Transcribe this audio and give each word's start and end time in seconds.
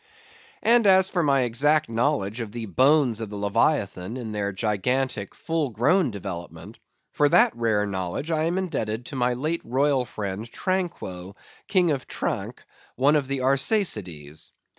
And 0.63 0.87
as 0.87 1.11
for 1.11 1.21
my 1.21 1.41
exact 1.41 1.87
knowledge 1.87 2.41
of 2.41 2.51
the 2.51 2.65
bones 2.65 3.21
of 3.21 3.29
the 3.29 3.35
leviathan 3.35 4.17
in 4.17 4.31
their 4.31 4.51
gigantic, 4.51 5.35
full 5.35 5.69
grown 5.69 6.09
development, 6.09 6.79
for 7.11 7.29
that 7.29 7.55
rare 7.55 7.85
knowledge 7.85 8.31
I 8.31 8.45
am 8.45 8.57
indebted 8.57 9.05
to 9.05 9.15
my 9.15 9.33
late 9.35 9.61
royal 9.63 10.05
friend 10.05 10.49
Tranquo, 10.51 11.35
king 11.67 11.91
of 11.91 12.07
Tranque, 12.07 12.63
one 12.95 13.15
of 13.15 13.27
the 13.27 13.41
Arsacides. 13.43 14.49